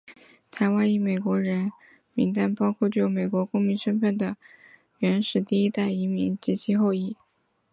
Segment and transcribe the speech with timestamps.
[0.49, 1.71] 台湾裔美国人
[2.15, 4.35] 名单包括具有美国公民身份的
[4.97, 7.15] 原始第一代移民及其后裔。